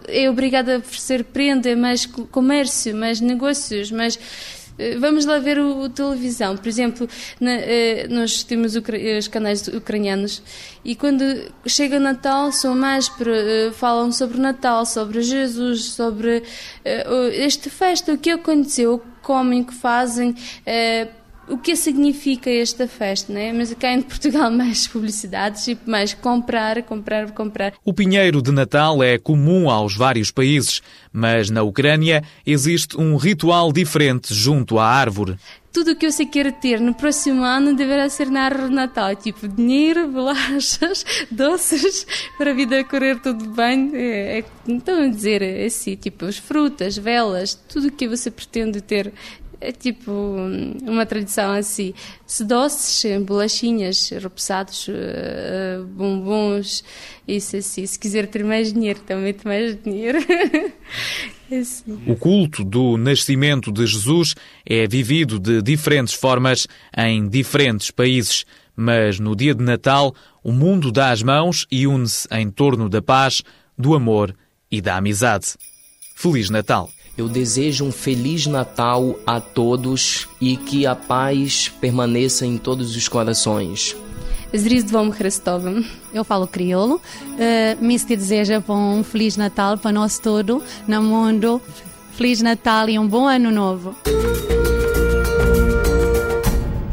é 0.06 0.30
obrigada 0.30 0.76
a 0.76 0.78
oferecer 0.78 1.24
prenda, 1.24 1.74
mais 1.74 2.06
comércio, 2.06 2.94
mais 2.94 3.20
negócios, 3.20 3.90
mais 3.90 4.18
eh, 4.78 4.96
vamos 4.98 5.24
lá 5.24 5.38
ver 5.38 5.58
o, 5.58 5.80
o 5.80 5.88
televisão. 5.88 6.56
Por 6.56 6.68
exemplo, 6.68 7.08
na, 7.40 7.52
eh, 7.52 8.06
nós 8.08 8.42
temos 8.42 8.74
os 8.76 9.28
canais 9.28 9.66
ucranianos 9.68 10.42
e 10.84 10.94
quando 10.94 11.24
chega 11.66 11.98
Natal 11.98 12.52
são 12.52 12.74
mais 12.74 13.10
eh, 13.20 13.70
falam 13.72 14.12
sobre 14.12 14.38
Natal, 14.38 14.84
sobre 14.84 15.22
Jesus, 15.22 15.86
sobre 15.86 16.42
esta 16.84 17.70
festa, 17.70 18.12
o 18.12 18.18
que 18.18 18.30
aconteceu, 18.30 19.02
comem, 19.24 19.62
o 19.62 19.64
que 19.64 19.74
fazem 19.74 20.34
o 21.48 21.58
que 21.58 21.76
significa 21.76 22.50
esta 22.50 22.88
festa, 22.88 23.32
né? 23.32 23.52
Mas 23.52 23.72
cá 23.74 23.92
em 23.92 24.02
Portugal 24.02 24.50
mais 24.52 24.86
publicidades 24.86 25.66
e 25.68 25.78
mais 25.86 26.14
comprar, 26.14 26.82
comprar, 26.82 27.30
comprar. 27.32 27.74
O 27.84 27.92
pinheiro 27.92 28.40
de 28.40 28.50
Natal 28.50 29.02
é 29.02 29.18
comum 29.18 29.68
aos 29.68 29.96
vários 29.96 30.30
países, 30.30 30.80
mas 31.12 31.50
na 31.50 31.62
Ucrânia 31.62 32.22
existe 32.46 32.98
um 32.98 33.16
ritual 33.16 33.72
diferente 33.72 34.32
junto 34.32 34.78
à 34.78 34.86
árvore. 34.86 35.36
Tudo 35.74 35.90
o 35.90 35.96
que 35.96 36.08
você 36.08 36.24
quer 36.24 36.52
ter 36.52 36.80
no 36.80 36.94
próximo 36.94 37.42
ano 37.42 37.74
deverá 37.74 38.08
ser 38.08 38.30
na 38.30 38.42
árvore 38.42 38.68
de 38.68 38.74
Natal, 38.76 39.16
tipo 39.16 39.48
dinheiro, 39.48 40.06
bolachas, 40.08 41.04
doces, 41.28 42.06
para 42.38 42.52
a 42.52 42.54
vida 42.54 42.84
correr 42.84 43.20
tudo 43.20 43.44
bem. 43.50 43.90
É, 43.92 44.38
é, 44.38 44.44
então, 44.68 45.10
dizer 45.10 45.42
é 45.42 45.66
assim, 45.66 45.96
tipo, 45.96 46.26
as 46.26 46.38
frutas, 46.38 46.96
velas, 46.96 47.56
tudo 47.68 47.88
o 47.88 47.90
que 47.90 48.06
você 48.06 48.30
pretende 48.30 48.80
ter 48.80 49.12
é 49.60 49.72
tipo 49.72 50.10
uma 50.82 51.06
tradição 51.06 51.52
assim. 51.52 51.94
Se 52.26 52.44
doces, 52.44 53.04
bolachinhas, 53.22 54.10
repousados, 54.10 54.88
uh, 54.88 55.84
bombons, 55.86 56.84
isso 57.26 57.56
assim. 57.56 57.86
Se 57.86 57.98
quiser 57.98 58.26
ter 58.26 58.44
mais 58.44 58.72
dinheiro, 58.72 59.00
também 59.00 59.32
tem 59.32 59.42
mais 59.44 59.82
dinheiro. 59.82 60.18
assim. 61.52 61.98
O 62.06 62.16
culto 62.16 62.64
do 62.64 62.96
nascimento 62.96 63.70
de 63.70 63.86
Jesus 63.86 64.34
é 64.64 64.86
vivido 64.86 65.38
de 65.38 65.62
diferentes 65.62 66.14
formas 66.14 66.66
em 66.96 67.28
diferentes 67.28 67.90
países. 67.90 68.44
Mas 68.76 69.20
no 69.20 69.36
dia 69.36 69.54
de 69.54 69.62
Natal, 69.62 70.14
o 70.42 70.52
mundo 70.52 70.90
dá 70.90 71.10
as 71.10 71.22
mãos 71.22 71.66
e 71.70 71.86
une-se 71.86 72.26
em 72.32 72.50
torno 72.50 72.88
da 72.88 73.00
paz, 73.00 73.42
do 73.78 73.94
amor 73.94 74.34
e 74.70 74.80
da 74.80 74.96
amizade. 74.96 75.54
Feliz 76.16 76.50
Natal! 76.50 76.90
Eu 77.16 77.28
desejo 77.28 77.84
um 77.84 77.92
feliz 77.92 78.46
Natal 78.46 79.16
a 79.24 79.40
todos 79.40 80.28
e 80.40 80.56
que 80.56 80.84
a 80.84 80.96
paz 80.96 81.72
permaneça 81.80 82.44
em 82.44 82.58
todos 82.58 82.96
os 82.96 83.06
corações. 83.06 83.96
Zrisdvom 84.56 85.10
Hristovim. 85.10 85.86
Eu 86.12 86.24
falo 86.24 86.46
crioulo. 86.46 86.96
Uh, 86.96 87.84
me 87.84 87.96
deseja 87.98 88.62
um 88.68 89.04
feliz 89.04 89.36
Natal 89.36 89.78
para 89.78 89.92
nós 89.92 90.18
todos 90.18 90.62
no 90.88 91.02
mundo. 91.02 91.62
Feliz 92.12 92.40
Natal 92.42 92.88
e 92.88 92.98
um 92.98 93.06
bom 93.06 93.28
ano 93.28 93.50
novo. 93.50 93.94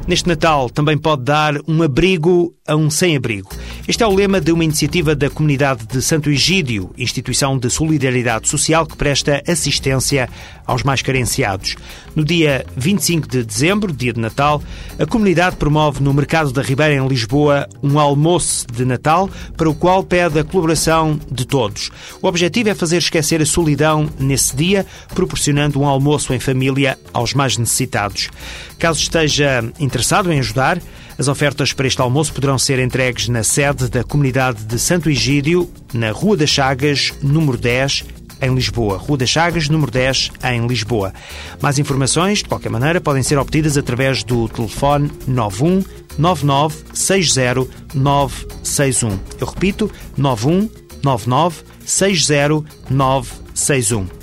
Neste 0.07 0.27
Natal 0.27 0.69
também 0.69 0.97
pode 0.97 1.23
dar 1.23 1.53
um 1.67 1.81
abrigo 1.81 2.53
a 2.67 2.75
um 2.75 2.89
sem-abrigo. 2.89 3.49
Este 3.87 4.03
é 4.03 4.07
o 4.07 4.13
lema 4.13 4.39
de 4.39 4.51
uma 4.51 4.63
iniciativa 4.63 5.15
da 5.15 5.27
comunidade 5.27 5.87
de 5.87 6.03
Santo 6.03 6.29
Egídio, 6.29 6.91
instituição 6.95 7.57
de 7.57 7.67
solidariedade 7.67 8.47
social 8.47 8.85
que 8.85 8.95
presta 8.95 9.41
assistência 9.47 10.29
aos 10.67 10.83
mais 10.83 11.01
carenciados. 11.01 11.75
No 12.15 12.23
dia 12.23 12.63
25 12.77 13.27
de 13.27 13.43
dezembro, 13.43 13.91
dia 13.91 14.13
de 14.13 14.19
Natal, 14.19 14.61
a 14.99 15.05
comunidade 15.07 15.55
promove 15.55 16.01
no 16.01 16.13
Mercado 16.13 16.51
da 16.51 16.61
Ribeira, 16.61 16.93
em 16.93 17.07
Lisboa, 17.07 17.67
um 17.81 17.97
almoço 17.97 18.67
de 18.71 18.85
Natal 18.85 19.27
para 19.57 19.69
o 19.69 19.73
qual 19.73 20.03
pede 20.03 20.37
a 20.37 20.43
colaboração 20.43 21.19
de 21.29 21.45
todos. 21.45 21.89
O 22.21 22.27
objetivo 22.27 22.69
é 22.69 22.75
fazer 22.75 22.97
esquecer 22.97 23.41
a 23.41 23.45
solidão 23.47 24.07
nesse 24.19 24.55
dia, 24.55 24.85
proporcionando 25.15 25.81
um 25.81 25.87
almoço 25.87 26.35
em 26.35 26.39
família 26.39 26.99
aos 27.11 27.33
mais 27.33 27.57
necessitados. 27.57 28.29
Caso 28.77 28.99
esteja 28.99 29.63
interessado 29.79 30.31
em 30.31 30.37
ajudar, 30.39 30.79
as 31.21 31.27
ofertas 31.27 31.71
para 31.71 31.85
este 31.85 32.01
almoço 32.01 32.33
poderão 32.33 32.57
ser 32.57 32.79
entregues 32.79 33.27
na 33.27 33.43
sede 33.43 33.87
da 33.89 34.03
comunidade 34.03 34.63
de 34.63 34.79
Santo 34.79 35.07
Egídio, 35.07 35.69
na 35.93 36.09
Rua 36.09 36.35
das 36.35 36.49
Chagas, 36.49 37.13
número 37.21 37.59
10, 37.59 38.05
em 38.41 38.55
Lisboa. 38.55 38.97
Rua 38.97 39.19
das 39.19 39.29
Chagas, 39.29 39.69
número 39.69 39.91
10, 39.91 40.31
em 40.43 40.65
Lisboa. 40.65 41.13
Mais 41.61 41.77
informações, 41.77 42.39
de 42.39 42.45
qualquer 42.45 42.71
maneira, 42.71 42.99
podem 42.99 43.21
ser 43.21 43.37
obtidas 43.37 43.77
através 43.77 44.23
do 44.23 44.49
telefone 44.49 45.11
91 45.27 45.83
99 46.17 46.75
60 46.91 47.67
961. 47.93 49.19
Eu 49.39 49.45
repito, 49.45 49.91
91 50.17 50.67
99 51.03 51.57
60 51.85 52.63
961. 52.89 54.20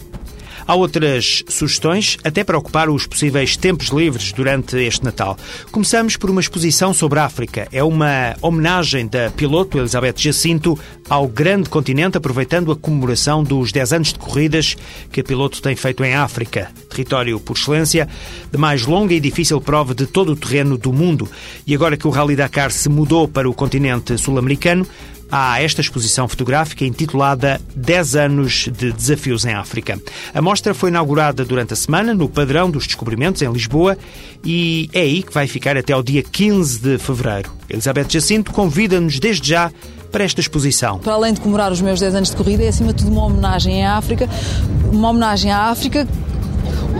Há 0.69 0.75
outras 0.75 1.43
sugestões, 1.49 2.19
até 2.23 2.45
para 2.45 2.59
ocupar 2.59 2.91
os 2.91 3.07
possíveis 3.07 3.57
tempos 3.57 3.89
livres 3.89 4.33
durante 4.33 4.77
este 4.77 5.03
Natal. 5.03 5.35
Começamos 5.73 6.19
por 6.19 6.29
uma 6.29 6.43
exposição 6.43 6.93
sobre 6.93 7.19
a 7.19 7.25
África. 7.25 7.67
É 7.73 7.83
uma 7.83 8.37
homenagem 8.43 9.07
da 9.07 9.31
piloto 9.31 9.79
Elizabeth 9.79 10.17
Jacinto 10.19 10.79
ao 11.09 11.27
grande 11.27 11.71
continente, 11.71 12.19
aproveitando 12.19 12.71
a 12.71 12.77
comemoração 12.77 13.43
dos 13.43 13.73
10 13.73 13.93
anos 13.95 14.13
de 14.13 14.19
corridas 14.19 14.77
que 15.11 15.23
a 15.23 15.25
piloto 15.25 15.63
tem 15.63 15.75
feito 15.75 16.05
em 16.05 16.15
África, 16.15 16.71
território 16.91 17.41
por 17.41 17.57
excelência, 17.57 18.07
de 18.53 18.59
mais 18.59 18.85
longa 18.85 19.15
e 19.15 19.21
difícil 19.21 19.63
prova 19.63 19.95
de 19.95 20.05
todo 20.05 20.33
o 20.33 20.37
terreno 20.37 20.77
do 20.77 20.93
mundo. 20.93 21.27
E 21.67 21.75
agora 21.75 21.97
que 21.97 22.07
o 22.07 22.11
Rally 22.11 22.37
Dakar 22.37 22.71
se 22.71 22.91
mudou 22.91 23.27
para 23.27 23.49
o 23.49 23.55
continente 23.55 24.19
sul-americano, 24.19 24.87
há 25.31 25.63
esta 25.63 25.81
exposição 25.81 26.27
fotográfica 26.29 26.85
intitulada 26.85 27.61
10 27.75 28.17
anos 28.17 28.69
de 28.71 28.93
desafios 28.93 29.45
em 29.45 29.55
África. 29.55 30.01
A 30.35 30.43
mostra 30.43 30.75
foi 30.75 30.91
inaugurada 30.91 31.45
durante 31.45 31.73
a 31.73 31.77
semana 31.77 32.15
no 32.15 32.29
Padrão 32.29 32.71
dos 32.71 32.87
Descobrimentos, 32.87 33.43
em 33.43 33.51
Lisboa, 33.51 33.97
e 34.45 34.89
é 34.93 35.01
aí 35.01 35.23
que 35.23 35.33
vai 35.33 35.47
ficar 35.47 35.77
até 35.77 35.93
ao 35.93 36.03
dia 36.03 36.23
15 36.23 36.81
de 36.81 36.99
fevereiro. 36.99 37.53
Elizabeth 37.69 38.07
Jacinto 38.09 38.53
convida-nos 38.53 39.19
desde 39.19 39.49
já 39.49 39.71
para 40.11 40.25
esta 40.25 40.41
exposição. 40.41 40.99
Para 40.99 41.13
além 41.13 41.35
de 41.35 41.41
comemorar 41.41 41.71
os 41.71 41.81
meus 41.81 42.01
10 42.01 42.15
anos 42.15 42.31
de 42.31 42.37
corrida, 42.37 42.65
é 42.65 42.69
acima 42.69 42.93
de 42.93 43.05
tudo 43.05 43.13
uma 43.13 43.27
homenagem 43.27 43.85
à 43.85 43.97
África, 43.97 44.29
uma 44.91 45.11
homenagem 45.11 45.51
à 45.51 45.65
África 45.65 46.09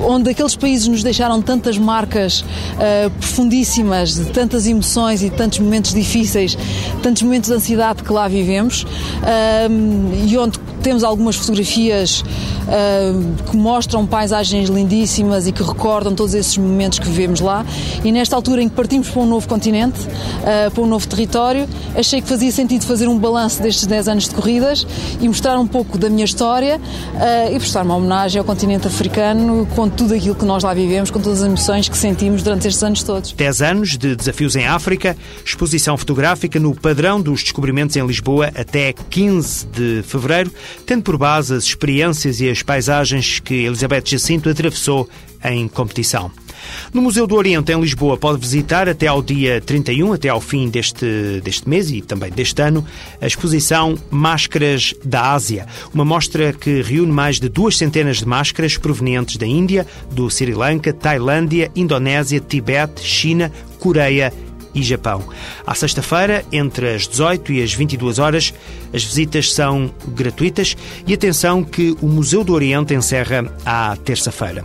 onde 0.05 0.31
aqueles 0.31 0.57
países 0.57 0.89
nos 0.89 1.03
deixaram 1.03 1.41
tantas 1.41 1.79
marcas 1.79 2.41
uh, 2.41 3.11
profundíssimas, 3.19 4.15
de 4.15 4.27
tantas 4.27 4.67
emoções 4.67 5.23
e 5.23 5.31
tantos 5.31 5.59
momentos 5.59 5.93
difíceis, 5.93 6.57
tantos 7.03 7.23
momentos 7.23 7.51
de 7.51 7.57
ansiedade 7.57 8.03
que 8.03 8.13
lá 8.13 8.29
vivemos, 8.29 8.83
uh, 8.83 10.27
e 10.27 10.37
onde 10.37 10.59
temos 10.83 11.05
algumas 11.05 11.37
fotografias 11.37 12.21
uh, 12.23 13.51
que 13.51 13.57
mostram 13.57 14.07
paisagens 14.07 14.69
lindíssimas 14.69 15.47
e 15.47 15.53
que 15.53 15.63
recordam 15.63 16.15
todos 16.15 16.35
esses 16.35 16.57
momentos 16.57 16.99
que 16.99 17.07
vivemos 17.07 17.41
lá. 17.41 17.65
E 18.05 18.13
nesta 18.13 18.37
altura 18.37 18.63
em 18.63 18.69
que 18.69 18.75
partimos 18.75 19.09
para 19.09 19.23
um 19.23 19.27
novo 19.27 19.49
continente, 19.49 19.99
uh, 20.01 20.71
para 20.71 20.83
um 20.83 20.87
novo 20.87 21.07
território, 21.07 21.69
achei 21.97 22.21
que 22.21 22.29
fazia 22.29 22.51
sentido 22.51 22.85
fazer 22.85 23.09
um 23.09 23.19
balanço 23.19 23.63
destes 23.63 23.87
10 23.87 24.09
anos 24.09 24.25
de 24.29 24.35
corridas 24.35 24.87
e 25.21 25.29
mostrar 25.29 25.59
um 25.59 25.67
pouco 25.67 25.99
da 25.99 26.09
minha 26.09 26.25
história 26.25 26.77
uh, 26.77 27.55
e 27.55 27.59
prestar 27.59 27.85
uma 27.85 27.97
homenagem 27.97 28.39
ao 28.39 28.45
continente 28.45 28.87
africano 28.87 29.67
com 29.75 29.88
tudo 29.91 30.15
aquilo 30.15 30.35
que 30.35 30.45
nós 30.45 30.63
lá 30.63 30.75
vivemos, 30.75 31.11
com 31.11 31.21
todas 31.21 31.41
as 31.41 31.47
emoções 31.47 31.89
que 31.89 31.97
sentimos 31.97 32.43
durante 32.43 32.67
estes 32.69 32.83
anos 32.83 33.03
todos. 33.03 33.33
10 33.33 33.63
anos 33.63 33.97
de 33.97 34.15
desafios 34.15 34.57
em 34.57 34.67
África, 34.67 35.17
exposição 35.45 35.97
fotográfica 35.97 36.59
no 36.59 36.75
padrão 36.75 37.21
dos 37.21 37.43
descobrimentos 37.43 37.97
em 37.97 38.07
Lisboa 38.07 38.51
até 38.55 38.93
15 38.93 39.67
de 39.67 40.03
fevereiro 40.03 40.53
tendo 40.87 41.03
por 41.03 41.17
base 41.17 41.55
as 41.55 41.65
experiências 41.65 42.41
e 42.41 42.49
as 42.49 42.63
paisagens 42.63 43.41
que 43.41 43.55
Elizabeth 43.55 44.03
Jacinto 44.07 44.49
atravessou 44.49 45.09
em 45.45 45.69
competição. 45.69 46.31
No 46.93 47.03
Museu 47.03 47.27
do 47.27 47.35
Oriente, 47.35 47.73
em 47.73 47.81
Lisboa, 47.81 48.17
pode 48.17 48.41
visitar 48.41 48.89
até 48.89 49.07
ao 49.07 49.23
dia 49.23 49.61
31, 49.61 50.13
até 50.13 50.29
ao 50.29 50.41
fim 50.41 50.69
deste, 50.69 51.41
deste 51.43 51.69
mês 51.69 51.91
e 51.91 52.01
também 52.01 52.31
deste 52.31 52.61
ano, 52.63 52.85
a 53.21 53.27
exposição 53.27 53.97
Máscaras 54.11 54.95
da 55.05 55.33
Ásia, 55.33 55.67
uma 55.93 56.05
mostra 56.05 56.53
que 56.53 56.83
reúne 56.83 57.13
mais 57.13 57.39
de 57.39 57.49
duas 57.49 57.77
centenas 57.77 58.19
de 58.19 58.27
máscaras 58.27 58.77
provenientes 58.77 59.37
da 59.37 59.47
Índia, 59.47 59.87
do 60.11 60.31
Sri 60.31 60.55
Lanka, 60.55 60.93
Tailândia, 60.93 61.71
Indonésia, 61.77 62.41
Tibete, 62.41 63.03
China, 63.03 63.53
Coreia 63.79 64.33
e 64.45 64.48
Japão. 64.83 65.23
À 65.67 65.75
sexta-feira, 65.75 66.45
entre 66.53 66.95
as 66.95 67.07
18 67.07 67.53
e 67.53 67.63
as 67.63 67.73
22 67.73 68.19
horas, 68.19 68.55
as 68.93 69.05
visitas 69.05 69.53
são 69.53 69.93
gratuitas 70.09 70.77
e 71.07 71.15
atenção 71.15 71.63
que 71.63 71.97
o 72.01 72.07
Museu 72.07 72.45
do 72.45 72.53
Oriente 72.53 72.95
encerra 72.95 73.53
à 73.65 73.97
terça-feira. 73.97 74.65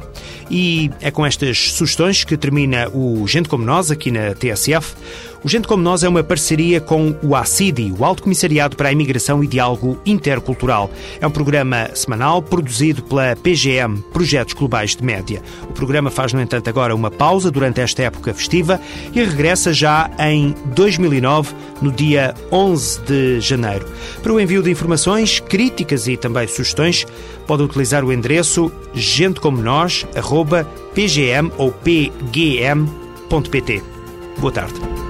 E 0.50 0.92
é 1.02 1.10
com 1.10 1.26
estas 1.26 1.72
sugestões 1.74 2.24
que 2.24 2.38
termina 2.38 2.90
o 2.90 3.28
Gente 3.28 3.50
Como 3.50 3.64
Nós 3.64 3.90
aqui 3.90 4.12
na 4.12 4.34
TSF. 4.34 4.96
O 5.44 5.50
Gente 5.50 5.68
Como 5.68 5.84
Nós 5.84 6.04
é 6.04 6.10
uma 6.10 6.24
parceria 6.24 6.80
com 6.80 7.14
o 7.22 7.36
ACIDI, 7.36 7.92
o 7.92 8.06
Alto 8.06 8.24
Comissariado 8.24 8.78
para 8.78 8.88
a 8.88 8.94
Imigração 8.94 9.44
e 9.44 9.48
Diálogo 9.48 10.00
Intercultural. 10.06 10.90
É 11.20 11.28
um 11.28 11.32
programa 11.32 11.90
semanal 11.94 12.42
produzido 12.42 13.04
pela 13.04 13.36
PGM, 13.36 14.02
Projetos 14.14 14.54
Globais 14.54 14.96
de 14.96 15.04
Média. 15.04 15.44
O 15.64 15.74
programa 15.74 16.10
faz, 16.10 16.32
no 16.32 16.40
entanto, 16.40 16.70
agora 16.70 16.96
uma 16.96 17.12
pausa 17.12 17.52
durante 17.52 17.82
esta 17.82 18.04
época 18.04 18.34
festiva 18.34 18.80
e 19.14 19.22
regressa 19.22 19.74
já 19.74 20.10
em 20.18 20.56
2009, 20.68 21.54
no 21.82 21.92
dia 21.92 22.34
11 22.50 23.02
de 23.02 23.42
janeiro. 23.42 23.86
Para 24.22 24.32
o 24.32 24.40
envio 24.40 24.64
de 24.64 24.72
informações, 24.72 25.42
críticas 25.42 26.08
e 26.08 26.16
também 26.16 26.48
sugestões, 26.48 27.06
pode 27.46 27.64
utilizar 27.64 28.06
o 28.06 28.14
endereço 28.14 28.72
gentecomonós.pgm 28.94 31.52
ou 31.58 31.74
pgm.pt. 31.74 33.84
Boa 34.40 34.54
tarde. 34.54 35.03